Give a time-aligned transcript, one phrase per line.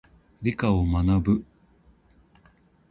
[0.41, 1.45] 理科を学ぶ。